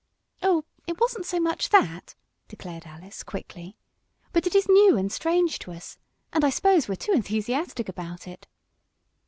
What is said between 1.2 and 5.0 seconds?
so much that!" declared Alice, quickly. "But it is new